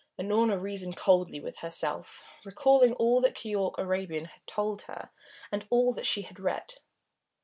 Unorna 0.17 0.59
reasoned 0.59 0.97
coldly 0.97 1.39
with 1.39 1.57
herself, 1.57 2.23
recalling 2.43 2.93
all 2.93 3.21
that 3.21 3.35
Keyork 3.35 3.77
Arabian 3.77 4.25
had 4.25 4.47
told 4.47 4.81
her 4.89 5.11
and 5.51 5.67
all 5.69 5.93
that 5.93 6.07
she 6.07 6.23
had 6.23 6.39
read. 6.39 6.73